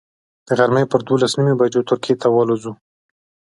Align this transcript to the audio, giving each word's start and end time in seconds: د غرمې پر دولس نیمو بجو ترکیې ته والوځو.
د 0.47 0.49
غرمې 0.57 0.83
پر 0.91 0.99
دولس 1.07 1.33
نیمو 1.37 1.59
بجو 1.59 1.87
ترکیې 1.89 2.15
ته 2.21 2.27
والوځو. 2.31 2.71